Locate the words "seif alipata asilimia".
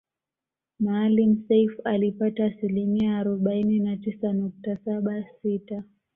1.47-3.17